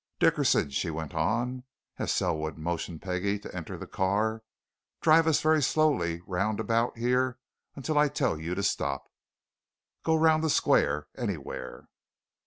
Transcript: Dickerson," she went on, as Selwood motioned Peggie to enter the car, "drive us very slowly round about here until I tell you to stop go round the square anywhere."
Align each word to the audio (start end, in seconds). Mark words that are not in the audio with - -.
Dickerson," 0.17 0.71
she 0.71 0.89
went 0.89 1.13
on, 1.13 1.63
as 1.99 2.11
Selwood 2.11 2.57
motioned 2.57 3.03
Peggie 3.03 3.37
to 3.37 3.55
enter 3.55 3.77
the 3.77 3.85
car, 3.85 4.41
"drive 4.99 5.27
us 5.27 5.41
very 5.43 5.61
slowly 5.61 6.21
round 6.25 6.59
about 6.59 6.97
here 6.97 7.37
until 7.75 7.99
I 7.99 8.07
tell 8.07 8.39
you 8.39 8.55
to 8.55 8.63
stop 8.63 9.11
go 10.03 10.15
round 10.15 10.43
the 10.43 10.49
square 10.49 11.05
anywhere." 11.15 11.85